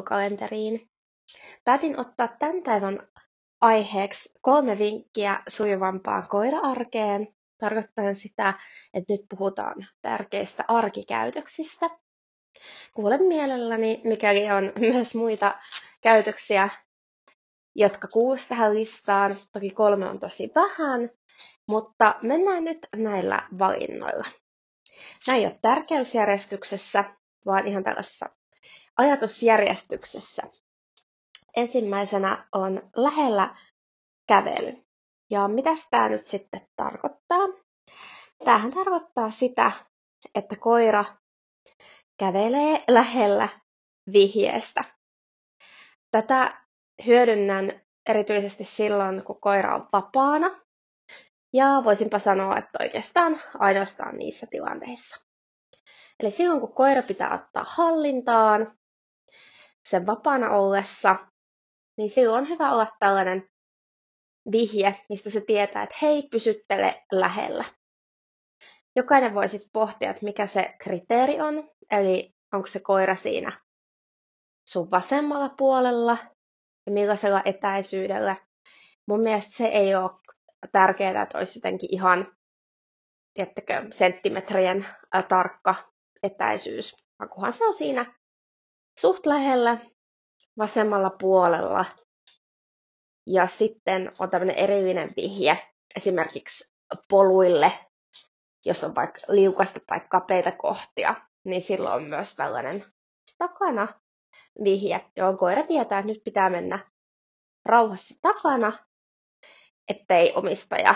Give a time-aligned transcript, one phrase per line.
[0.00, 0.90] ulkoilukalenteriin.
[1.64, 3.08] Päätin ottaa tämän päivän
[3.60, 7.28] aiheeksi kolme vinkkiä sujuvampaan koira-arkeen,
[7.60, 8.54] tarkoittaen sitä,
[8.94, 11.90] että nyt puhutaan tärkeistä arkikäytöksistä.
[12.94, 15.54] Kuulen mielelläni, mikäli on myös muita
[16.00, 16.68] käytöksiä,
[17.74, 19.36] jotka kuuluisivat tähän listaan.
[19.52, 21.10] Toki kolme on tosi vähän,
[21.68, 24.26] mutta mennään nyt näillä valinnoilla.
[25.26, 27.04] Nämä ei ole tärkeysjärjestyksessä,
[27.46, 28.26] vaan ihan tällaisessa
[28.96, 30.42] ajatusjärjestyksessä.
[31.56, 33.56] Ensimmäisenä on lähellä
[34.28, 34.74] kävely.
[35.30, 37.38] Ja mitä tämä nyt sitten tarkoittaa?
[38.44, 39.72] Tämähän tarkoittaa sitä,
[40.34, 41.04] että koira
[42.18, 43.48] kävelee lähellä
[44.12, 44.84] vihjeestä.
[46.10, 46.60] Tätä
[47.06, 50.60] hyödynnän erityisesti silloin, kun koira on vapaana.
[51.52, 55.20] Ja voisinpa sanoa, että oikeastaan ainoastaan niissä tilanteissa.
[56.20, 58.78] Eli silloin, kun koira pitää ottaa hallintaan
[59.90, 61.16] sen vapaana ollessa,
[61.98, 63.48] niin silloin on hyvä olla tällainen
[64.52, 67.64] vihje, mistä se tietää, että hei, pysyttele lähellä.
[68.96, 73.60] Jokainen voi sitten pohtia, että mikä se kriteeri on, eli onko se koira siinä
[74.68, 76.16] sun vasemmalla puolella
[76.86, 78.36] ja millaisella etäisyydellä.
[79.08, 80.10] Mun mielestä se ei ole
[80.72, 82.36] tärkeää, että olisi jotenkin ihan
[83.34, 84.86] tiettäkö, senttimetrien
[85.28, 85.74] tarkka
[86.22, 88.19] etäisyys, vaan kunhan se on siinä
[88.98, 89.78] suht lähellä
[90.58, 91.84] vasemmalla puolella.
[93.26, 96.72] Ja sitten on tämmöinen erillinen vihje esimerkiksi
[97.08, 97.72] poluille,
[98.64, 102.84] jos on vaikka liukasta tai kapeita kohtia, niin silloin on myös tällainen
[103.38, 103.88] takana
[104.64, 106.90] vihje, johon koira tietää, että nyt pitää mennä
[107.64, 108.72] rauhassa takana,
[109.88, 110.94] ettei omistaja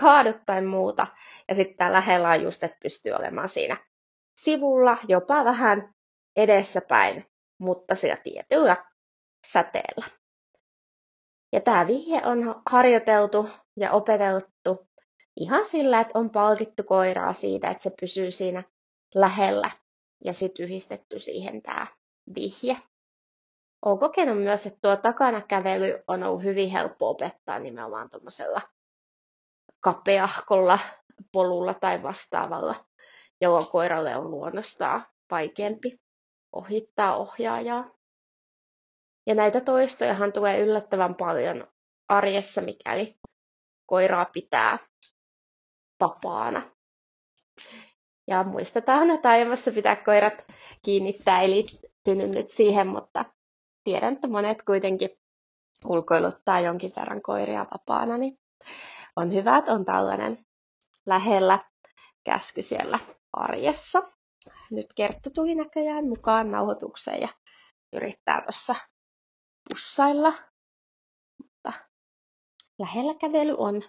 [0.00, 1.06] kaadu tai muuta.
[1.48, 3.76] Ja sitten lähellä on just, että pystyy olemaan siinä
[4.36, 5.94] sivulla, jopa vähän
[6.36, 7.26] edessäpäin,
[7.58, 8.76] mutta sillä tietyllä
[9.52, 10.06] säteellä.
[11.52, 14.88] Ja tämä vihje on harjoiteltu ja opeteltu
[15.36, 18.62] ihan sillä, että on palkittu koiraa siitä, että se pysyy siinä
[19.14, 19.70] lähellä
[20.24, 21.86] ja sitten yhdistetty siihen tämä
[22.34, 22.76] vihje.
[23.84, 28.60] Olen kokenut myös, että tuo takana kävely on ollut hyvin helppo opettaa nimenomaan tuommoisella
[29.80, 30.78] kapeahkolla
[31.32, 32.84] polulla tai vastaavalla,
[33.40, 36.00] jolloin koiralle on luonnostaan vaikeampi
[36.52, 37.90] ohittaa ohjaajaa.
[39.26, 41.68] Ja näitä toistojahan tulee yllättävän paljon
[42.08, 43.16] arjessa, mikäli
[43.86, 44.78] koiraa pitää
[46.00, 46.62] vapaana.
[48.26, 50.44] Ja muistetaan, että aiemmassa pitää koirat
[50.82, 51.66] kiinnittää, eli
[52.06, 53.24] nyt siihen, mutta
[53.84, 55.10] tiedän, että monet kuitenkin
[55.84, 58.38] ulkoiluttaa jonkin verran koiria vapaana, niin
[59.16, 60.46] on hyvä, että on tällainen
[61.06, 61.58] lähellä
[62.24, 62.98] käsky siellä
[63.32, 64.02] arjessa.
[64.70, 67.28] Nyt Kerttu tuli näköjään mukaan nauhoitukseen ja
[67.92, 68.74] yrittää tuossa
[69.68, 70.32] pussailla.
[71.42, 71.72] Mutta
[72.78, 73.82] lähellä kävely on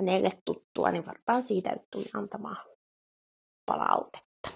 [0.00, 2.66] hänelle tuttua, niin varmaan siitä tuli antamaan
[3.66, 4.50] palautetta.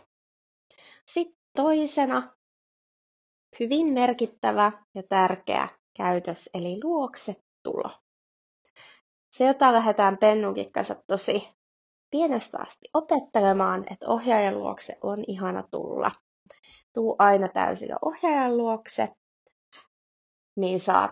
[1.07, 2.37] Sitten toisena
[3.61, 7.91] hyvin merkittävä ja tärkeä käytös, eli luoksetulo.
[9.31, 11.60] Se, jota lähdetään Pennunkin kanssa tosi
[12.11, 16.11] pienestä asti opettelemaan, että ohjaajan luokse on ihana tulla.
[16.93, 19.09] Tuu aina täysillä ohjaajan luokse,
[20.57, 21.11] niin saat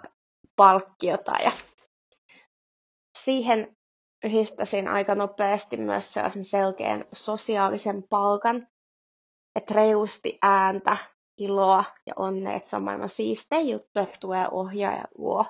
[0.56, 1.32] palkkiota.
[1.44, 1.52] Ja
[3.24, 3.76] siihen
[4.24, 8.66] yhdistäisin aika nopeasti myös sellaisen selkeän sosiaalisen palkan,
[9.56, 10.96] että reilusti ääntä,
[11.38, 15.46] iloa ja onnea, että se on maailman siistein juttu, että tulee ohjaaja luo.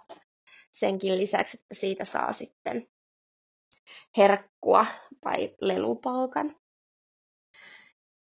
[0.72, 2.88] Senkin lisäksi, että siitä saa sitten
[4.16, 4.86] herkkua
[5.20, 6.56] tai lelupalkan.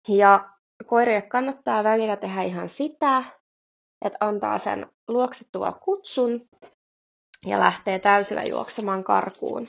[0.09, 0.51] Ja
[0.87, 3.25] koirille kannattaa välillä tehdä ihan sitä,
[4.05, 6.49] että antaa sen luoksettua kutsun
[7.47, 9.69] ja lähtee täysillä juoksemaan karkuun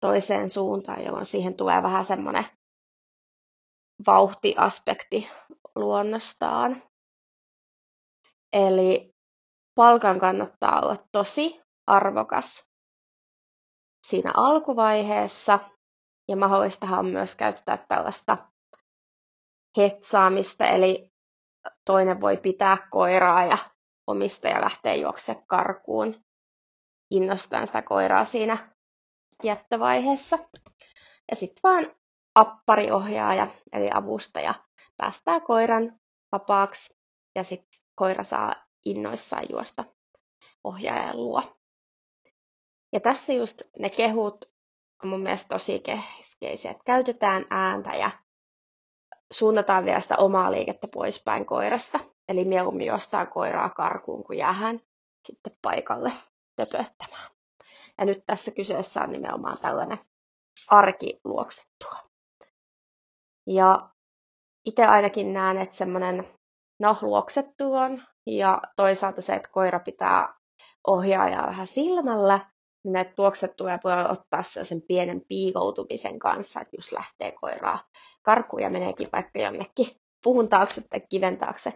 [0.00, 2.44] toiseen suuntaan, jolloin siihen tulee vähän semmoinen
[4.06, 5.30] vauhtiaspekti
[5.74, 6.82] luonnostaan.
[8.52, 9.14] Eli
[9.74, 12.73] palkan kannattaa olla tosi arvokas
[14.04, 15.58] siinä alkuvaiheessa.
[16.28, 18.38] Ja mahdollistahan on myös käyttää tällaista
[19.76, 21.12] hetsaamista, eli
[21.84, 23.58] toinen voi pitää koiraa ja
[24.06, 26.24] omistaja lähtee juokse karkuun
[27.10, 28.74] innostaa sitä koiraa siinä
[29.42, 30.38] jättövaiheessa.
[31.30, 31.86] Ja sitten vaan
[32.34, 34.54] appariohjaaja, eli avustaja,
[34.96, 36.00] päästää koiran
[36.32, 36.96] vapaaksi
[37.34, 38.54] ja sitten koira saa
[38.84, 39.84] innoissaan juosta
[40.64, 41.56] ohjaajan luo.
[42.94, 44.44] Ja tässä just ne kehut
[45.02, 48.10] on mun mielestä tosi keskeisiä, että käytetään ääntä ja
[49.32, 52.00] suunnataan vielä sitä omaa liikettä poispäin koirasta.
[52.28, 54.80] Eli mieluummin jostain koiraa karkuun, kun jäähän
[55.26, 56.12] sitten paikalle
[56.56, 57.30] töpöttämään.
[57.98, 59.98] Ja nyt tässä kyseessä on nimenomaan tällainen
[60.68, 61.96] arkiluoksettua.
[63.46, 63.88] Ja
[64.64, 66.28] itse ainakin näen, että semmoinen
[66.80, 70.34] no, luoksettu on ja toisaalta se, että koira pitää
[70.86, 72.53] ohjaajaa vähän silmällä,
[72.84, 77.84] niin näitä luoksettuja voi ottaa sen pienen piiloutumisen kanssa, että jos lähtee koiraa
[78.22, 79.86] karkuun ja meneekin vaikka jonnekin
[80.22, 81.72] puhun taakse tai kiven taakse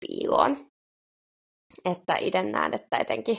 [0.00, 0.70] piiloon.
[1.84, 3.36] Että itse näen, että etenkin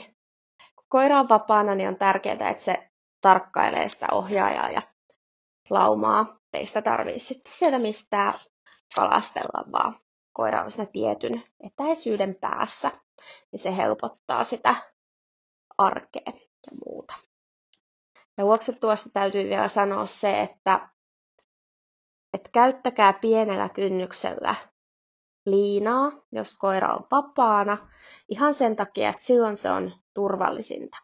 [0.76, 2.90] kun koira on vapaana, niin on tärkeää, että se
[3.20, 4.82] tarkkailee sitä ohjaajaa ja
[5.70, 6.36] laumaa.
[6.50, 8.34] Teistä tarvii sitten sieltä mistään
[8.94, 9.98] kalastella, vaan
[10.32, 12.90] koira on siinä tietyn etäisyyden päässä,
[13.52, 14.74] niin se helpottaa sitä
[15.78, 16.32] arkea
[16.70, 17.14] ja muuta.
[18.38, 18.44] Ja
[18.80, 20.88] tuosta täytyy vielä sanoa se, että,
[22.34, 24.54] että käyttäkää pienellä kynnyksellä
[25.46, 27.88] liinaa, jos koira on vapaana,
[28.28, 30.96] ihan sen takia, että silloin se on turvallisinta.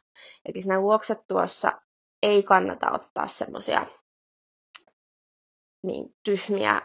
[0.45, 1.83] Eli siinä luoksetuossa
[2.23, 3.87] ei kannata ottaa semmoisia
[5.83, 6.83] niin tyhmiä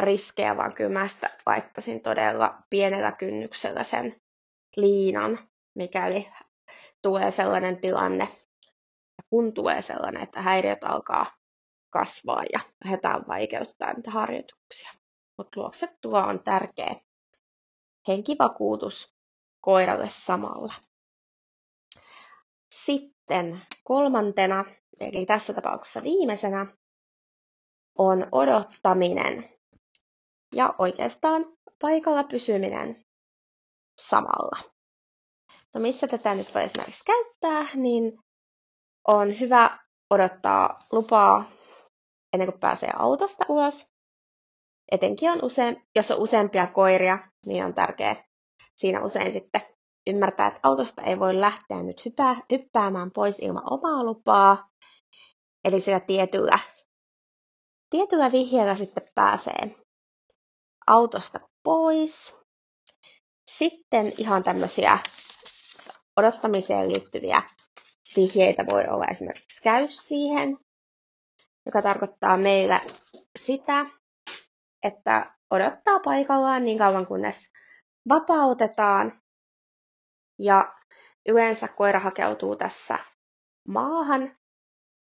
[0.00, 4.20] riskejä, vaan kyllä mä sitä laittaisin todella pienellä kynnyksellä sen
[4.76, 6.30] liinan, mikäli
[7.04, 8.28] tulee sellainen tilanne,
[9.30, 11.26] kun tulee sellainen, että häiriöt alkaa
[11.90, 14.90] kasvaa ja lähdetään vaikeuttaa niitä harjoituksia.
[15.38, 16.94] Mutta luoksettua on tärkeä
[18.08, 19.14] henkivakuutus
[19.60, 20.74] koiralle samalla.
[22.84, 24.64] Sitten kolmantena,
[25.00, 26.66] eli tässä tapauksessa viimeisenä,
[27.98, 29.50] on odottaminen
[30.54, 31.44] ja oikeastaan
[31.80, 33.04] paikalla pysyminen
[33.98, 34.73] samalla.
[35.74, 38.18] No missä tätä nyt voi esimerkiksi käyttää, niin
[39.08, 39.78] on hyvä
[40.10, 41.44] odottaa lupaa
[42.32, 43.86] ennen kuin pääsee autosta ulos.
[44.92, 48.24] Etenkin on usein, jos on useampia koiria, niin on tärkeää
[48.74, 49.60] siinä usein sitten
[50.06, 54.68] ymmärtää, että autosta ei voi lähteä nyt hyppää, hyppäämään pois ilman omaa lupaa.
[55.64, 56.58] Eli sillä tietyllä,
[57.90, 59.76] tietyllä vihjeellä sitten pääsee
[60.86, 62.36] autosta pois.
[63.50, 64.98] Sitten ihan tämmöisiä
[66.16, 67.42] odottamiseen liittyviä
[68.16, 70.58] vihjeitä voi olla esimerkiksi käy siihen,
[71.66, 72.80] joka tarkoittaa meillä
[73.38, 73.86] sitä,
[74.82, 77.52] että odottaa paikallaan niin kauan kunnes
[78.08, 79.20] vapautetaan.
[80.38, 80.74] Ja
[81.28, 82.98] yleensä koira hakeutuu tässä
[83.68, 84.36] maahan,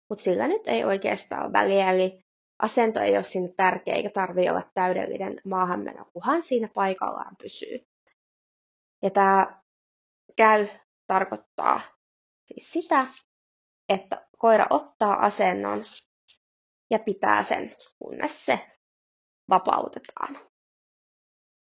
[0.09, 2.25] mutta sillä nyt ei oikeastaan ole väliä, eli
[2.59, 7.87] asento ei ole sinne tärkeä eikä tarvitse olla täydellinen maahanmeno, kunhan siinä paikallaan pysyy.
[9.03, 9.63] Ja tämä
[10.37, 10.69] käy
[11.07, 11.81] tarkoittaa
[12.45, 13.07] siis sitä,
[13.89, 15.85] että koira ottaa asennon
[16.91, 18.71] ja pitää sen, kunnes se
[19.51, 20.39] vapautetaan.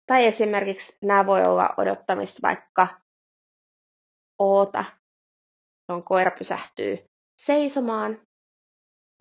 [0.06, 2.88] Tai esimerkiksi nämä voi olla odottamista vaikka
[4.40, 4.86] oota,
[5.90, 7.10] on koira pysähtyy
[7.42, 8.28] seisomaan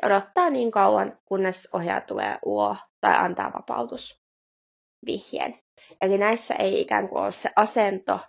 [0.03, 5.62] ja odottaa niin kauan, kunnes ohjaaja tulee uo tai antaa vapautusvihjeen.
[6.00, 8.20] Eli näissä ei ikään kuin ole se asento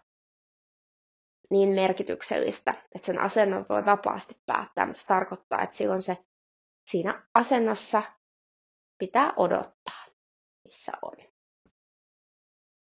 [1.49, 6.17] niin merkityksellistä, että sen asennon voi vapaasti päättää, mutta se tarkoittaa, että silloin se
[6.91, 8.03] siinä asennossa
[8.97, 10.05] pitää odottaa,
[10.63, 11.33] missä on.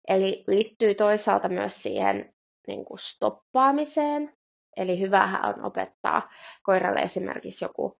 [0.07, 2.33] Eli liittyy toisaalta myös siihen
[2.67, 4.37] niin kuin stoppaamiseen.
[4.77, 6.29] Eli hyvähän on opettaa
[6.63, 7.99] koiralle esimerkiksi joku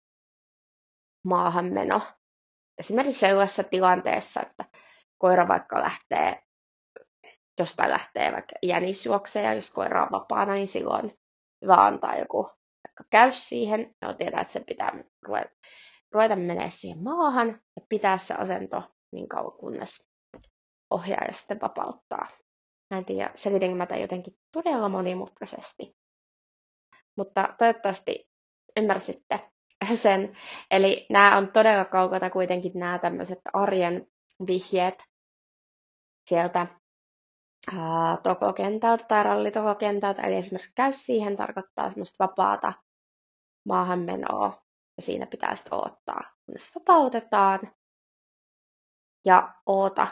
[1.23, 2.01] maahanmeno.
[2.77, 4.65] Esimerkiksi sellaisessa tilanteessa, että
[5.17, 6.43] koira vaikka lähtee
[7.59, 11.19] jostain lähtee vaikka jänis juoksee, jos koira on vapaana, niin silloin
[11.61, 12.43] hyvä antaa joku
[12.87, 13.95] vaikka käy siihen.
[14.01, 15.49] Ja tiedä, että sen pitää ruveta,
[16.11, 20.09] ruveta menee siihen maahan ja pitää se asento niin kauan, kunnes
[20.89, 22.27] ohjaaja sitten vapauttaa.
[22.91, 25.95] Mä en tiedä, selitinkö mä tämän jotenkin todella monimutkaisesti.
[27.17, 28.29] Mutta toivottavasti
[28.77, 29.51] ymmärsitte
[30.03, 30.37] sen.
[30.71, 34.07] Eli nämä on todella kaukana kuitenkin nämä tämmöiset arjen
[34.47, 35.03] vihjeet
[36.29, 36.67] sieltä
[38.23, 42.73] tokokentältä tai rallitokokentältä, eli esimerkiksi käy siihen tarkoittaa semmoista vapaata
[43.67, 44.63] maahanmenoa,
[44.97, 47.59] ja siinä pitää sitten odottaa, kunnes vapautetaan.
[49.25, 50.07] Ja oota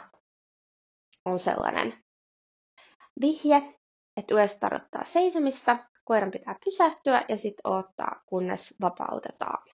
[1.24, 2.04] on sellainen
[3.20, 3.56] vihje,
[4.16, 9.68] että yleensä tarkoittaa seisomista, koiran pitää pysähtyä ja sitten odottaa, kunnes vapautetaan.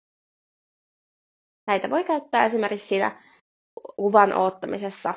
[1.66, 3.22] Näitä voi käyttää esimerkiksi siinä
[3.98, 5.14] luvan oottamisessa,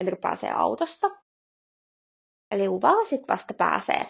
[0.00, 1.10] ennen kuin pääsee autosta,
[2.50, 4.06] Eli luvalla sitten vasta pääsee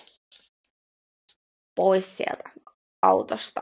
[1.74, 2.50] pois sieltä
[3.02, 3.60] autosta.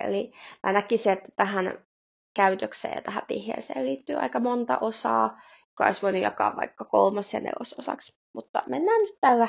[0.00, 0.32] Eli
[0.62, 1.86] mä näkisin, että tähän
[2.34, 5.42] käytökseen ja tähän vihjeeseen liittyy aika monta osaa.
[5.68, 9.48] joka olisi voinut jakaa vaikka kolmos- ja nelososaksi, mutta mennään nyt tällä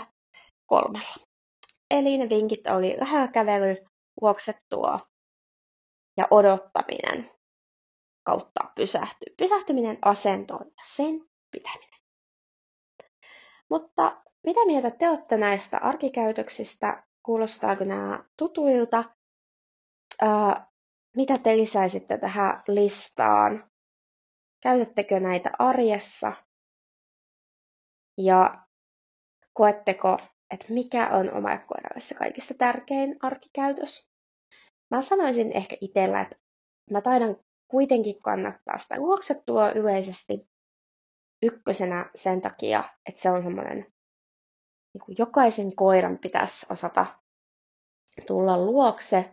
[0.66, 1.16] kolmella.
[1.92, 3.76] Eli ne vinkit oli lähellä kävely,
[4.22, 5.00] juoksettua
[6.18, 7.32] ja odottaminen
[8.24, 9.26] kautta pysähty.
[9.38, 11.87] Pysähtyminen asentoon ja sen pitäminen.
[13.70, 17.04] Mutta mitä mieltä te olette näistä arkikäytöksistä?
[17.24, 19.04] Kuulostaako nämä tutuilta?
[20.22, 20.68] Ää,
[21.16, 23.72] mitä te lisäisitte tähän listaan?
[24.64, 26.34] Käytättekö näitä arjessa?
[28.18, 28.66] Ja
[29.54, 30.18] koetteko,
[30.52, 34.10] että mikä on omalle koiralle se kaikista tärkein arkikäytös?
[34.92, 36.36] Mä sanoisin ehkä itsellä, että
[36.92, 37.36] mä taidan
[37.68, 40.48] kuitenkin kannattaa sitä juoksettua yleisesti
[41.48, 43.77] ykkösenä sen takia, että se on semmoinen,
[44.94, 47.06] niin kuin jokaisen koiran pitäisi osata
[48.27, 49.32] tulla luokse,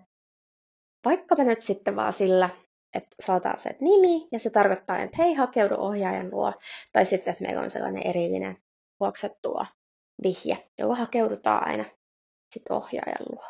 [1.04, 2.50] vaikka nyt sitten vaan sillä,
[2.94, 6.52] että saadaan se nimi ja se tarkoittaa, että hei hakeudu ohjaajan luo,
[6.92, 8.62] tai sitten, että meillä on sellainen erillinen
[9.00, 9.66] luoksettua
[10.23, 11.85] vihje, jolla hakeudutaan aina
[12.52, 13.44] sitten ohjaajan luo.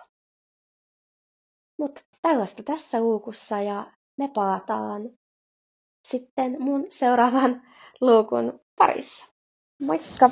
[1.78, 5.02] Mutta tällaista tässä luukussa ja me palataan
[6.04, 7.62] sitten mun seuraavan
[8.00, 9.26] luukun parissa.
[9.82, 10.30] Moikka!